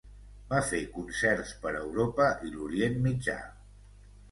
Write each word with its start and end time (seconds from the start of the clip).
Va 0.53 0.61
fer 0.69 0.79
concerts 0.95 1.51
per 1.67 1.75
Europa 1.83 2.31
i 2.49 2.57
l'Orient 2.57 3.01
Mitjà. 3.07 3.39